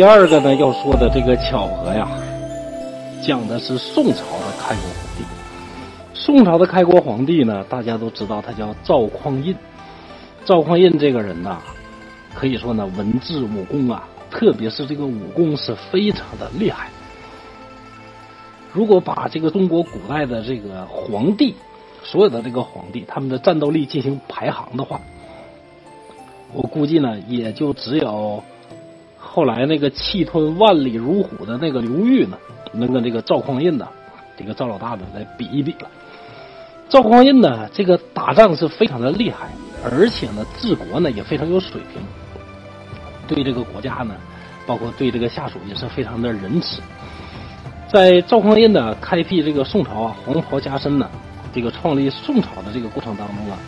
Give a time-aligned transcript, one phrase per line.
[0.00, 2.08] 第二个呢，要说的这个巧合呀，
[3.22, 5.24] 讲的是宋朝的开国皇帝。
[6.14, 9.54] 宋朝的开国皇帝呢，大家都知道他叫赵匡胤。
[10.46, 11.58] 赵匡胤这个人呐，
[12.34, 16.88] 可以说呢，文治武功啊，特别是这个武功是非常的厉害。
[18.72, 21.54] 如果把这个中国古代的这个皇帝，
[22.02, 24.98] 所有的这个皇帝他们的战斗力进行排行的话，
[26.54, 28.42] 我估计呢，也就只有
[29.32, 32.36] 后来那个气吞万里如虎的那个刘裕呢，
[32.72, 33.86] 能跟这个赵匡胤呢，
[34.36, 35.88] 这个赵老大呢来比一比了。
[36.88, 39.48] 赵匡胤呢，这个打仗是非常的厉害，
[39.84, 42.02] 而且呢，治国呢也非常有水平，
[43.28, 44.16] 对这个国家呢，
[44.66, 46.82] 包括对这个下属也是非常的仁慈。
[47.88, 51.08] 在赵匡胤呢开辟这个宋朝啊，黄袍加身呢，
[51.54, 53.58] 这个创立宋朝的这个过程当中啊，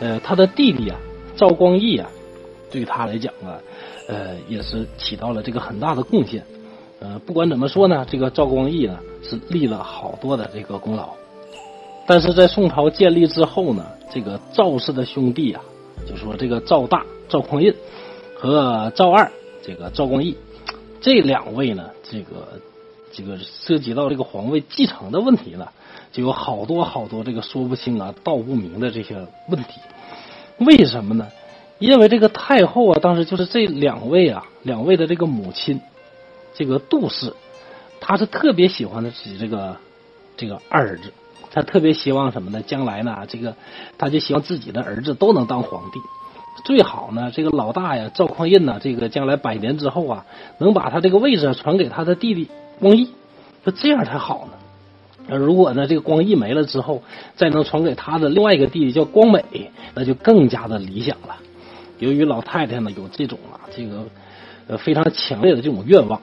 [0.00, 0.96] 呃，他的弟弟啊。
[1.36, 2.10] 赵光义啊，
[2.70, 3.58] 对他来讲啊，
[4.08, 6.44] 呃，也是起到了这个很大的贡献。
[7.00, 11.10] 呃，不管怎么说呢，这个赵光义呢是立了好多的这个功劳。
[12.06, 15.62] 但是在宋朝建立之后呢，这个赵氏的兄弟啊，
[16.08, 17.74] 就说这个赵大赵匡胤
[18.34, 19.30] 和赵二
[19.62, 20.36] 这个赵光义
[21.00, 22.48] 这两位呢，这个
[23.12, 25.68] 这个涉及到这个皇位继承的问题呢，
[26.10, 29.14] 就有好多好多这个说不清啊、道不明的这些
[29.48, 29.80] 问题。
[30.58, 31.28] 为什么呢？
[31.78, 35.80] 因为这个太后啊，当时就是这两位啊，两位的这个母亲，
[36.54, 37.32] 这个杜氏，
[38.00, 39.76] 她是特别喜欢的自己这个
[40.36, 41.12] 这个二儿子，
[41.52, 42.62] 她特别希望什么呢？
[42.62, 43.54] 将来呢，这个
[43.96, 46.00] 她就希望自己的儿子都能当皇帝，
[46.64, 50.26] 最好呢，这个老大呀，赵匡胤呢，这个将来百年之后啊，
[50.58, 52.48] 能把他这个位置传给他的弟弟
[52.80, 53.10] 光义，
[53.62, 55.36] 那这样才好呢。
[55.36, 57.02] 如果呢，这个光义没了之后，
[57.36, 61.36] 再能传给他的另外一个弟弟叫光美，那就更加的理想了。
[61.98, 64.06] 由于老太太呢有这种啊，这个
[64.66, 66.20] 呃非常强烈的这种愿望，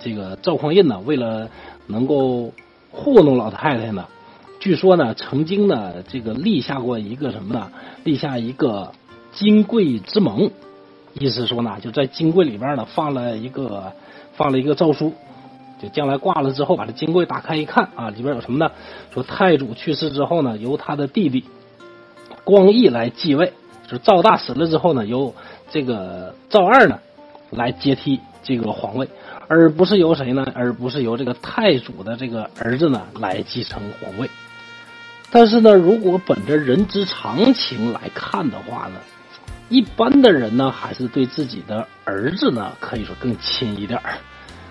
[0.00, 1.48] 这个赵匡胤呢为了
[1.86, 2.52] 能够
[2.90, 4.06] 糊弄老太太呢，
[4.60, 7.70] 据说呢曾经呢这个立下过一个什么呢？
[8.04, 8.92] 立下一个
[9.32, 10.50] 金柜之盟，
[11.14, 13.92] 意思说呢就在金柜里边呢放了一个
[14.34, 15.12] 放了一个诏书。
[15.80, 18.70] 就将来挂了之后，把这金柜打开一看啊，里边有什么呢？
[19.12, 21.42] 说太祖去世之后呢，由他的弟弟
[22.44, 23.48] 光义来继位；
[23.92, 25.34] 就赵大死了之后呢，由
[25.70, 26.98] 这个赵二呢
[27.50, 29.06] 来接替这个皇位，
[29.48, 30.46] 而不是由谁呢？
[30.54, 34.30] 而不是由这个太祖的这个儿子呢来继承皇位。
[35.30, 38.94] 但是呢，如果本着人之常情来看的话呢，
[39.68, 44.14] 一般的人呢还是对自己的儿子呢可以说更亲一点儿。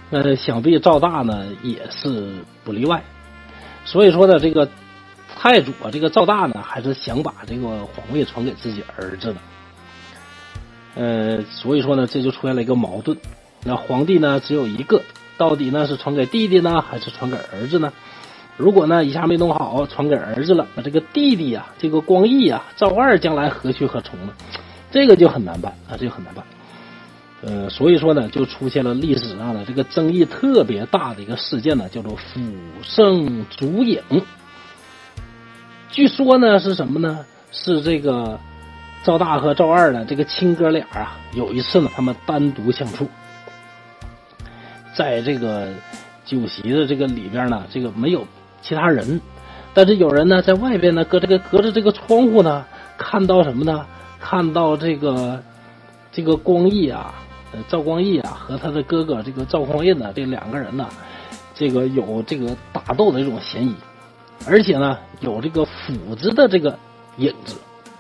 [0.10, 2.34] 呃，想必赵大呢也是
[2.64, 3.04] 不例外，
[3.86, 4.68] 所以说呢，这个
[5.42, 9.40] 太祖啊，这个赵大呢，还是想把这个皇位传给自己儿子的。
[10.94, 13.18] 呃，所以说呢，这就出现了一个矛盾。
[13.64, 15.02] 那皇帝呢只有一个，
[15.38, 17.92] 到底呢是传给弟弟呢，还是传给儿子呢？
[18.56, 24.34] 如果呢一下没弄好，传给儿子了，那这个弟弟呀，这个光义啊，赵二将来何去何从呢？
[24.92, 26.46] 这个就很难办啊，这个很难办。
[27.42, 32.40] 呃，所以说呢，就出现了历史上的这个争议特别大的一个事件呢，叫做“辅
[32.84, 34.00] 圣烛影”。
[35.92, 37.26] 据说呢是什么呢？
[37.52, 38.40] 是这个
[39.04, 43.10] 赵大和赵二呢，这个亲哥俩啊，有一次呢，他们单独相处，
[44.96, 45.68] 在这个
[46.24, 48.26] 酒席的这个里边呢，这个没有
[48.62, 49.20] 其他人，
[49.74, 52.66] 但是有人呢在外边呢，隔这个隔着这个窗户呢，
[52.98, 53.86] 看到什么呢？
[54.18, 55.44] 看到这个
[56.12, 57.14] 这个光义啊。
[57.68, 60.88] 赵光义啊，和他的哥哥这个赵匡胤呢，这两个人呢，
[61.54, 63.76] 这个有这个打斗的这种嫌疑，
[64.48, 66.78] 而且呢，有这个斧子的这个
[67.18, 67.56] 影子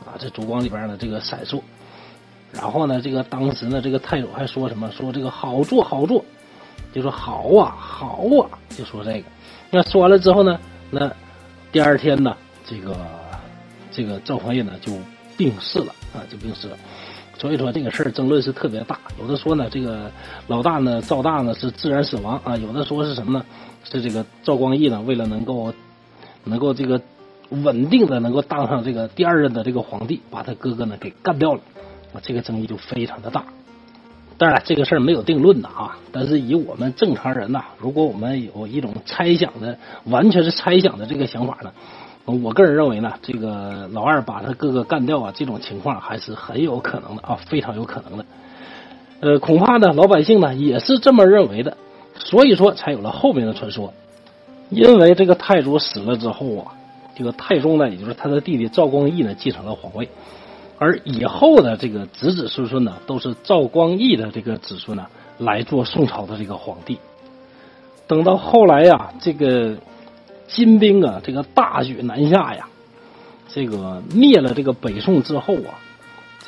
[0.05, 1.61] 啊，在烛光里边呢，这个闪烁。
[2.51, 4.91] 然后呢，这个当时呢，这个太祖还说什么？
[4.91, 6.23] 说这个好做好做，
[6.93, 9.23] 就说好啊好啊，就说这个。
[9.69, 10.59] 那说完了之后呢，
[10.89, 11.09] 那
[11.71, 12.35] 第二天呢，
[12.65, 12.97] 这个
[13.91, 14.91] 这个赵匡胤呢就
[15.37, 16.77] 病逝了啊，就病逝了。
[17.37, 20.11] 所以说这个事儿争论是特别大，有的说呢，这个
[20.47, 23.45] 老大呢赵大呢是自然死亡啊，有的说是什么呢？
[23.83, 25.73] 是这个赵光义呢为了能够
[26.43, 27.01] 能够这个
[27.49, 31.61] 稳定的能够当上这个第二任的这个皇帝，把他哥哥呢给干掉了
[32.13, 33.43] 啊，这个争议就非常的大。
[34.37, 41.71] 当然这个事儿没有定论的啊，但是以我们正常人呐，如果我们有一种猜想的，完全是猜想的这个想法呢。
[42.25, 48.25] 我个人认为呢，这个老二把他哥哥干掉啊，这种情况还是很有可能的啊，非常有可能的。
[49.19, 51.77] 呃，恐怕呢，老百姓呢也是这么认为的，
[52.15, 53.93] 所以说才有了后面的传说。
[54.71, 56.73] 因为这个太祖死了之后啊，
[57.13, 60.07] 这个太宗呢，也就是他的弟弟赵光义呢，继承了皇位，
[60.79, 65.05] 而以后的这个子子孙孙呢，都是赵光义的这个子孙呢
[65.37, 66.97] 来做宋朝的这个皇帝。
[68.07, 69.75] 等到后来呀，这个
[70.47, 72.67] 金兵啊，这个大举南下呀，
[73.49, 75.75] 这个灭了这个北宋之后啊，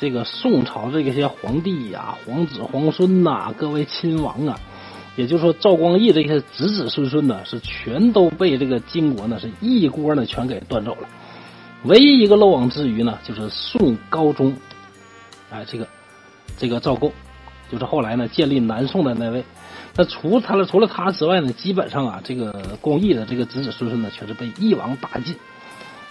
[0.00, 4.58] 这个宋朝这些皇帝呀、皇子皇孙呐、各位亲王啊，
[5.16, 11.08] 也就是说赵光义这些子子孙孙呢，是全都被这个金国呢是一锅呢全给端走了。
[11.84, 14.56] 唯一一个漏网之鱼呢，就是宋高宗，
[15.50, 15.86] 哎，这个
[16.56, 17.12] 这个赵构，
[17.70, 19.44] 就是后来呢建立南宋的那位。
[19.96, 25.36] 那除他了，除了他之外呢，基本上啊，这个光义的这个子子孙孙呢，全是被一网打尽，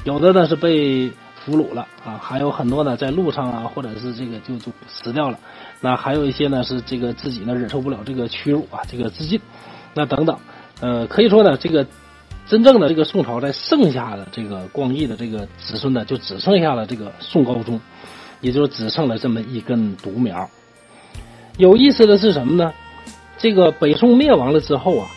[0.06, 1.12] 有的呢是被
[1.46, 5.38] 俘虏了啊，还有很多呢在路上啊，或者是这个就就死掉了。
[5.82, 9.40] 那还有一些呢是这个自己呢忍受不了这个屈辱啊，这个自尽。
[9.94, 10.38] 那等等，
[10.80, 11.86] 呃，可以说呢，这个
[12.48, 17.80] 真正的这个宋朝在剩下的这个光义的这个子孙呢，就只剩下了这个宋高宗，
[18.40, 20.50] 也就只剩了这么一根独苗。
[21.58, 22.74] 有意思的是什么呢？
[23.38, 25.08] 这个北宋灭亡了之后啊，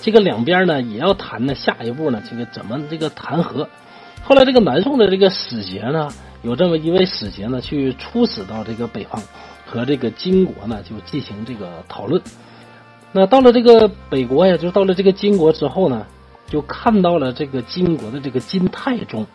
[0.00, 3.68] 这个两边呢也要谈呢，下一步呢这个怎么这个谈和？
[4.32, 6.08] 后来这个南宋的这个使节呢，
[6.40, 9.22] 有这么一位使节呢，去出使到这个北方，
[9.66, 12.22] 和这个金国呢就进行这个讨论。
[13.12, 16.06] 那到了这个北国呀，就到了这个金国之后呢，
[16.46, 19.26] 就看到了这个金国的这个金太宗。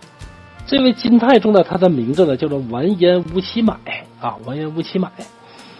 [0.65, 3.75] 这位金太宗呢，他的名字呢叫做完颜乌齐买
[4.19, 5.11] 啊，完颜乌齐买。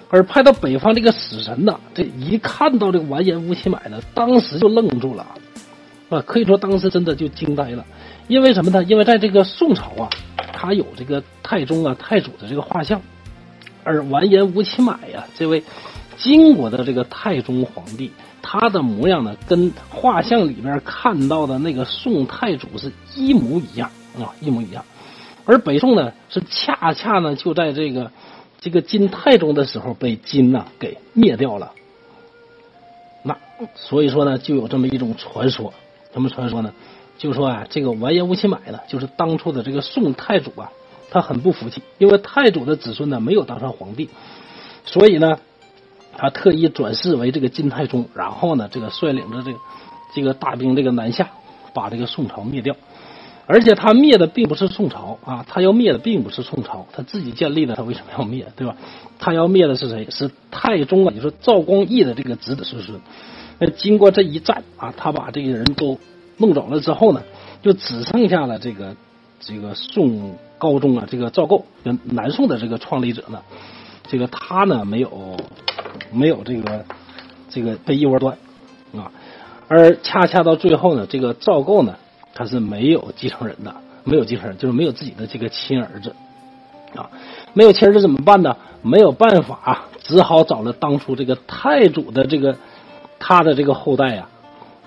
[0.10, 5.26] 而派到北方这个使臣呢，这一看到这个完颜乌齐买呢，当时就愣住了，
[6.10, 7.86] 啊，可以说当时真的就惊呆了。
[8.28, 8.84] 因为什么呢？
[8.84, 10.10] 因为在这个宋朝啊，
[10.54, 13.02] 他有这个太宗啊、太祖的这个画像，
[13.84, 15.64] 而完颜吴乞买呀，这位
[16.18, 18.12] 金国的这个太宗皇帝，
[18.42, 24.84] 他的模样呢，跟画像里边看到的那个宋太祖是一模一样啊，一模一样。
[25.46, 28.12] 而北宋呢，是恰恰呢，就在这个。
[28.60, 31.72] 这个金太宗的时候被金呐给灭掉了，
[33.22, 33.38] 那
[33.76, 35.72] 所以说呢，就有这么一种传说，
[36.14, 36.74] 什么传说呢？
[37.18, 40.72] 就说啊，这个完颜乌齐买呢，就是当初的这个宋太祖啊，
[41.10, 44.10] 他很不服气，因为太祖的子孙呢没有当上皇帝，
[44.86, 45.40] 所以呢，
[46.16, 49.60] 他特意转世为这个金太宗，然后呢，这个率领着这个
[50.14, 51.30] 这个大兵这个南下，
[51.74, 52.76] 把这个宋朝灭掉。
[53.50, 58.76] 而且他灭的并不是宋朝啊，他要灭的并不是宋朝，他自己建立的，他为什么要灭，对吧？
[59.18, 60.06] 他要灭的是谁？
[60.12, 61.12] 是太宗啊！
[61.16, 63.00] 你说赵光义的这个子子孙孙。
[63.60, 65.98] 那经过这一战啊，他把这些人都
[66.38, 67.22] 弄走了之后呢，
[67.62, 68.96] 就只剩下了这个
[69.40, 73.42] 这个宋高宗啊，这个赵构，就南宋的这个创立者呢，
[74.08, 75.38] 这个他呢没有
[76.12, 76.86] 没有这个
[77.50, 78.38] 这个被一窝端
[78.96, 79.12] 啊，
[79.68, 81.96] 而恰恰到最后呢，这个赵构呢。
[82.40, 86.16] 他是没有继承人的，没有继承人，就是没有自己的这个亲儿子，
[86.96, 87.10] 啊，
[87.54, 88.56] 没有亲儿子怎么办呢？
[88.84, 92.56] 没有办法，只好找了当初这个太祖的这个
[93.28, 94.26] 他的这个后代呀，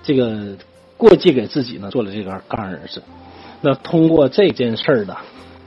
[0.01, 0.57] 这个
[0.97, 3.03] 过继给自己呢，做了这个干儿子。
[3.61, 5.15] 那通过这件事儿呢，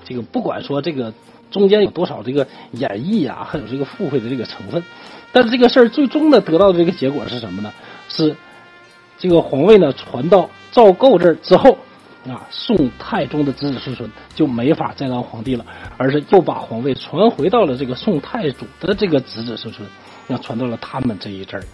[0.04, 1.14] 这个不管说这个
[1.52, 4.82] 中间有多少这个演绎啊，还有这个附会的这个成分，
[5.30, 7.72] 但是这个事儿最终呢得到的这个结果是什么呢？
[8.08, 8.34] 是
[9.18, 10.50] 这个皇位呢传到。
[10.72, 11.78] 赵构这儿之后，
[12.26, 15.64] 啊，宋太宗的子子孙孙就没法再当皇帝了，
[15.96, 19.88] 而是又把皇位传回到了这个宋太祖的这个子子孙孙，
[20.26, 21.64] 那传到了他们这一阵儿。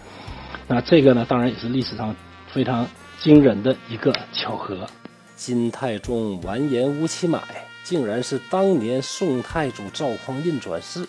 [0.73, 2.15] 那这个呢，当然也是历史上
[2.47, 2.87] 非常
[3.19, 4.87] 惊人的一个巧合。
[5.35, 7.43] 金太宗完颜乌齐买
[7.83, 11.05] 竟然是当年宋太祖赵匡胤转世，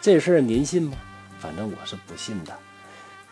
[0.00, 0.96] 这事儿您信吗？
[1.38, 2.52] 反正我是不信的。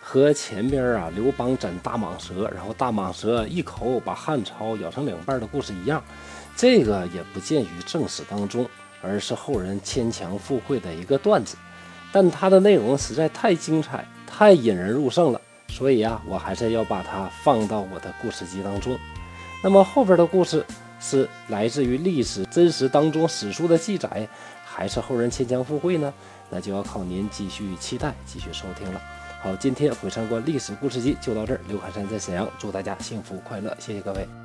[0.00, 6.00] 和前边啊，刘邦斩大蟒蛇，然后大蟒蛇一口把汉朝咬成两半的故事一样，
[6.54, 8.64] 这个也不见于正史当中，
[9.02, 11.56] 而是后人牵强附会的一个段子。
[12.12, 15.40] 但它的内容实在太精彩，太引人入胜了，
[15.74, 18.96] 所以啊，我还是要把它放到我的故事集当中。
[19.60, 20.64] 那么后边的故事
[21.00, 24.28] 是来自于历史真实当中史书的记载，
[24.64, 26.14] 还是后人牵强附会呢？
[26.48, 29.02] 那就要靠您继续期待，继续收听了。
[29.42, 31.60] 好，今天回参观历史故事集就到这儿。
[31.66, 34.43] 刘海山在沈阳，祝大家幸福快乐，谢谢各位。